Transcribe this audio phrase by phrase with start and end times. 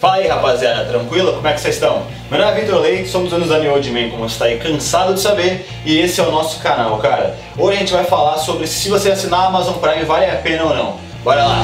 [0.00, 1.34] Fala aí rapaziada, tranquilo?
[1.34, 2.04] Como é que vocês estão?
[2.30, 4.58] Meu nome é Vitor Leite, somos anos da New Old Man, como você está aí
[4.58, 7.36] cansado de saber, e esse é o nosso canal, cara.
[7.58, 10.64] Hoje a gente vai falar sobre se você assinar a Amazon Prime vale a pena
[10.64, 10.96] ou não.
[11.22, 11.62] Bora lá!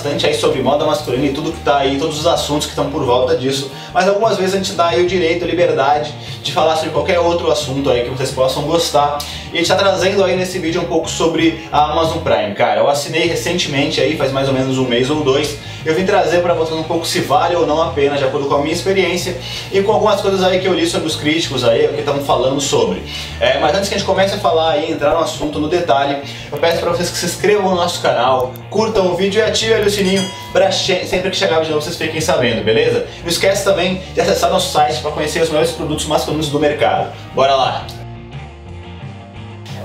[0.00, 2.90] Bastante aí sobre moda masculina e tudo que tá aí, todos os assuntos que estão
[2.90, 6.52] por volta disso, mas algumas vezes a gente dá aí o direito, a liberdade de
[6.52, 9.18] falar sobre qualquer outro assunto aí que vocês possam gostar.
[9.52, 12.80] E a gente tá trazendo aí nesse vídeo um pouco sobre a Amazon Prime, cara.
[12.80, 15.58] Eu assinei recentemente aí, faz mais ou menos um mês ou dois.
[15.84, 18.48] Eu vim trazer para vocês um pouco se vale ou não a pena, de acordo
[18.48, 19.36] com a minha experiência
[19.72, 22.18] e com algumas coisas aí que eu li sobre os críticos aí, o que estão
[22.20, 23.02] falando sobre.
[23.40, 26.18] É, mas antes que a gente comece a falar e entrar no assunto no detalhe,
[26.50, 29.80] eu peço para vocês que se inscrevam no nosso canal, curtam o vídeo e ativem
[29.80, 33.06] o sininho para sempre que chegar de novo vocês fiquem sabendo, beleza?
[33.22, 37.12] Não esquece também de acessar nosso site para conhecer os melhores produtos masculinos do mercado.
[37.34, 37.99] Bora lá!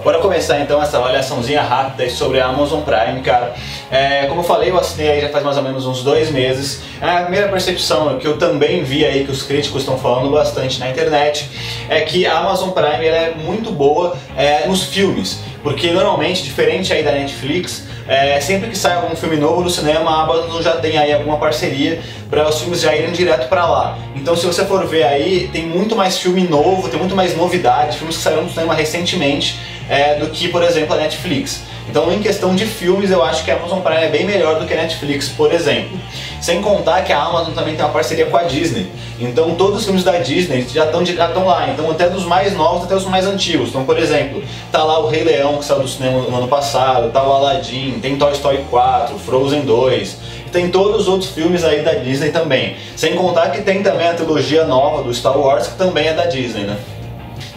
[0.05, 3.55] Bora começar então essa avaliaçãozinha rápida sobre a Amazon Prime, cara.
[3.89, 6.83] É, como eu falei, eu assinei aí já faz mais ou menos uns dois meses.
[7.01, 10.91] A primeira percepção que eu também vi aí que os críticos estão falando bastante na
[10.91, 11.49] internet
[11.89, 17.01] é que a Amazon Prime é muito boa é, nos filmes, porque normalmente, diferente aí
[17.01, 20.99] da Netflix, é, sempre que sai algum filme novo no cinema, a Amazon já tem
[20.99, 23.97] aí alguma parceria para os filmes já irem direto para lá.
[24.15, 27.97] Então se você for ver aí, tem muito mais filme novo, tem muito mais novidade,
[27.97, 31.63] filmes que saíram no cinema recentemente é, do que, por exemplo, a Netflix.
[31.87, 34.65] Então, em questão de filmes, eu acho que a Amazon Prime é bem melhor do
[34.65, 35.97] que a Netflix, por exemplo.
[36.41, 38.87] Sem contar que a Amazon também tem uma parceria com a Disney.
[39.19, 41.69] Então, todos os filmes da Disney já estão já lá.
[41.69, 43.69] Então, até dos mais novos até os mais antigos.
[43.69, 47.11] Então, por exemplo, tá lá o Rei Leão, que saiu do cinema no ano passado,
[47.11, 50.17] tá o Aladdin, tem Toy Story 4, Frozen 2.
[50.51, 52.77] Tem todos os outros filmes aí da Disney também.
[52.95, 56.25] Sem contar que tem também a trilogia nova do Star Wars, que também é da
[56.25, 56.77] Disney, né?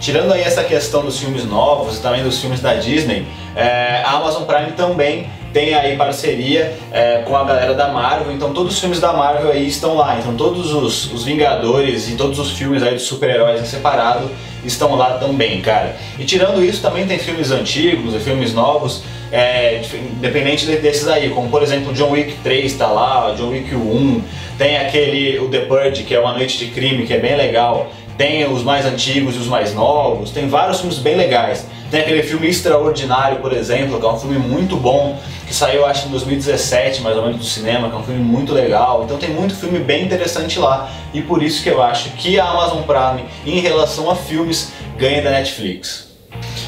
[0.01, 3.27] Tirando aí essa questão dos filmes novos e também dos filmes da Disney,
[3.57, 8.53] é, a Amazon Prime também tem aí parceria é, com a galera da Marvel, então
[8.53, 12.39] todos os filmes da Marvel aí estão lá, então todos os, os Vingadores e todos
[12.39, 14.31] os filmes aí de super-heróis em separado
[14.65, 15.97] estão lá também, cara.
[16.19, 19.03] E tirando isso, também tem filmes antigos e filmes novos,
[19.33, 19.81] é,
[20.16, 24.22] independente desses aí, como por exemplo John Wick 3 está lá, John Wick 1,
[24.56, 27.91] tem aquele, o The Purge, que é Uma Noite de Crime, que é bem legal,
[28.19, 31.65] tem os mais antigos e os mais novos, tem vários filmes bem legais.
[31.89, 36.09] Tem aquele filme Extraordinário, por exemplo, que é um filme muito bom, que saiu acho
[36.09, 39.05] em 2017, mais ou menos, do cinema, que é um filme muito legal.
[39.05, 42.45] Então tem muito filme bem interessante lá, e por isso que eu acho que a
[42.45, 46.09] Amazon Prime, em relação a filmes, ganha da Netflix.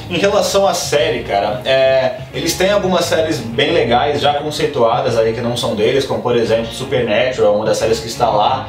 [0.09, 5.33] Em relação à série, cara, é, eles têm algumas séries bem legais, já conceituadas aí
[5.33, 8.69] que não são deles, como por exemplo Supernatural, uma das séries que está lá.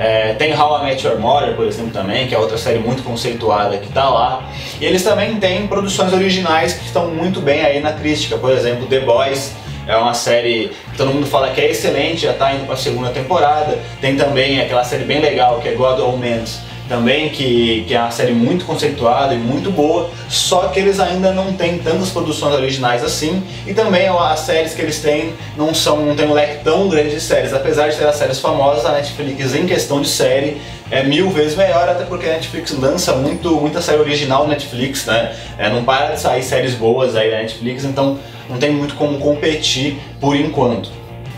[0.00, 3.02] É, tem How I Met Your Mother, por exemplo, também, que é outra série muito
[3.02, 4.48] conceituada que está lá.
[4.80, 8.86] E eles também têm produções originais que estão muito bem aí na crítica, por exemplo,
[8.86, 9.52] The Boys,
[9.86, 12.78] é uma série que todo mundo fala que é excelente, já está indo para a
[12.78, 13.78] segunda temporada.
[14.00, 16.60] Tem também aquela série bem legal que é God Omens,
[16.90, 21.30] também, que, que é uma série muito conceituada e muito boa, só que eles ainda
[21.30, 26.04] não têm tantas produções originais assim, e também as séries que eles têm não são
[26.04, 28.90] não tem um leque tão grande de séries, apesar de ter as séries famosas, a
[28.90, 33.52] Netflix em questão de série é mil vezes melhor, até porque a Netflix lança muito,
[33.52, 35.32] muita série original Netflix, né?
[35.56, 38.18] É, não para de sair séries boas aí da Netflix, então
[38.48, 40.90] não tem muito como competir por enquanto.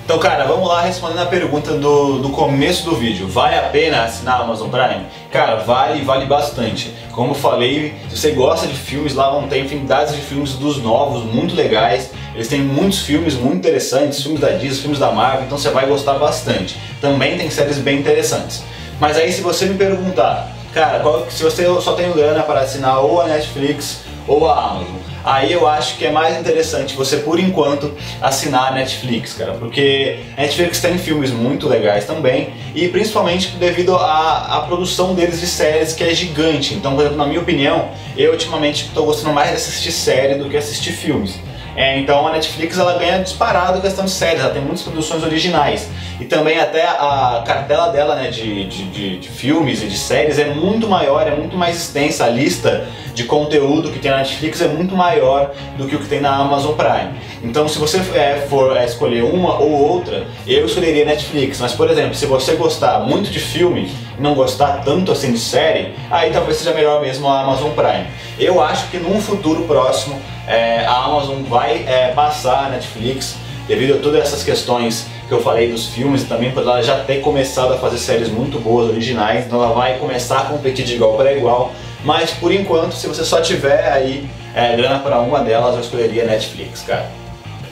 [0.04, 3.28] Então, cara, vamos lá respondendo a pergunta do, do começo do vídeo.
[3.28, 5.06] Vale a pena assinar a Amazon Prime?
[5.30, 6.92] Cara, vale vale bastante.
[7.12, 10.82] Como eu falei, se você gosta de filmes, lá vão ter infinidades de filmes dos
[10.82, 12.10] novos, muito legais.
[12.34, 15.86] Eles têm muitos filmes muito interessantes, filmes da Disney, filmes da Marvel, então você vai
[15.86, 16.76] gostar bastante.
[17.00, 18.64] Também tem séries bem interessantes.
[18.98, 22.98] Mas aí se você me perguntar, cara, qual, se você só tem grana para assinar
[23.00, 27.38] ou a Netflix ou a Amazon, aí eu acho que é mais interessante você, por
[27.38, 33.56] enquanto, assinar a Netflix, cara, porque a Netflix tem filmes muito legais também e principalmente
[33.56, 36.74] devido à, à produção deles de séries que é gigante.
[36.74, 40.48] Então, por exemplo, na minha opinião, eu ultimamente estou gostando mais de assistir série do
[40.48, 41.38] que assistir filmes.
[41.76, 45.88] É, então a Netflix ela ganha disparado questão de séries, ela tem muitas produções originais.
[46.20, 50.38] E também até a cartela dela né, de, de, de, de filmes e de séries
[50.38, 52.24] é muito maior, é muito mais extensa.
[52.24, 56.06] A lista de conteúdo que tem na Netflix é muito maior do que o que
[56.06, 57.14] tem na Amazon Prime.
[57.42, 61.58] Então se você é, for é, escolher uma ou outra, eu escolheria Netflix.
[61.60, 63.90] Mas por exemplo, se você gostar muito de filme
[64.22, 68.06] não gostar tanto assim de série, aí talvez seja melhor mesmo a Amazon Prime.
[68.38, 73.36] Eu acho que num futuro próximo é, a Amazon vai é, passar a Netflix
[73.66, 76.98] devido a todas essas questões que eu falei dos filmes e também por ela já
[77.04, 80.94] ter começado a fazer séries muito boas, originais, então ela vai começar a competir de
[80.94, 81.72] igual para igual
[82.04, 86.24] Mas por enquanto, se você só tiver aí é, grana para uma delas, eu escolheria
[86.24, 87.08] Netflix, cara.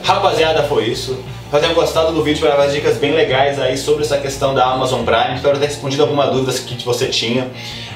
[0.02, 1.22] Rapaziada, foi isso.
[1.50, 4.66] Espero tenham gostado do vídeo, para as dicas bem legais aí sobre essa questão da
[4.66, 5.34] Amazon Prime.
[5.34, 7.48] Espero ter respondido alguma dúvida que você tinha.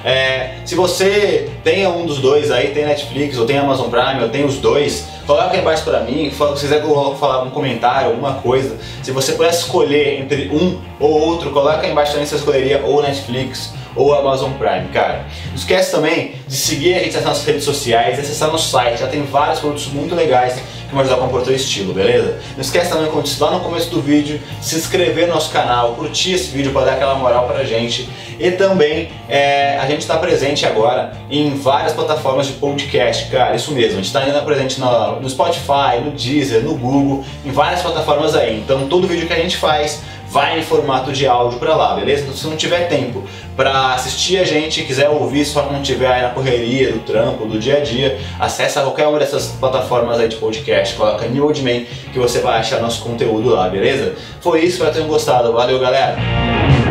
[0.04, 4.28] É, se você tem um dos dois aí, tem Netflix ou tem Amazon Prime ou
[4.28, 6.82] tem os dois, coloca aí embaixo para mim, se quiser
[7.18, 8.76] falar um comentário, alguma coisa.
[9.02, 12.82] Se você pudesse escolher entre um ou outro, coloca aí embaixo também se você escolheria
[12.84, 15.26] ou Netflix ou Amazon Prime, cara.
[15.48, 19.06] Não esquece também de seguir a gente nas nossas redes sociais, acessar nosso site, já
[19.06, 22.38] tem vários produtos muito legais que vão ajudar a compor o teu estilo, beleza?
[22.54, 25.94] Não esquece também, como disse lá no começo do vídeo, se inscrever no nosso canal,
[25.94, 28.08] curtir esse vídeo para dar aquela moral pra gente
[28.38, 33.72] e também é, a gente está presente agora em várias plataformas de podcast, cara, isso
[33.72, 37.82] mesmo, a gente está ainda presente no, no Spotify, no Deezer, no Google, em várias
[37.82, 40.02] plataformas aí, então todo vídeo que a gente faz
[40.34, 42.22] vai em formato de áudio para lá, beleza?
[42.22, 43.22] Então se não tiver tempo
[43.56, 47.56] para assistir a gente, quiser ouvir só quando tiver aí na correria do trampo, do
[47.56, 51.84] dia a dia, acessa qualquer uma dessas plataformas aí de podcast, coloca New Old Man
[52.12, 54.16] que você vai achar nosso conteúdo lá, beleza?
[54.40, 55.52] Foi isso, espero que tenham gostado.
[55.52, 56.83] Valeu, galera!